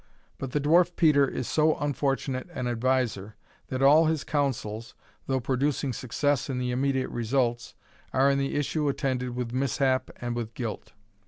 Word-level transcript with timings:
But 0.39 0.49
the 0.51 0.59
Dwarf 0.59 0.95
Peter 0.95 1.27
is 1.27 1.47
so 1.47 1.75
unfortunate 1.77 2.49
an 2.55 2.65
adviser, 2.65 3.35
that 3.67 3.83
all 3.83 4.05
his 4.07 4.23
counsels, 4.23 4.95
though 5.27 5.39
producing 5.39 5.93
success 5.93 6.49
in 6.49 6.57
the 6.57 6.71
immediate 6.71 7.09
results, 7.11 7.75
are 8.11 8.27
in 8.27 8.39
the 8.39 8.55
issue 8.55 8.89
attended 8.89 9.35
with 9.35 9.53
mishap 9.53 10.09
and 10.19 10.35
with 10.35 10.55
guilt. 10.55 10.93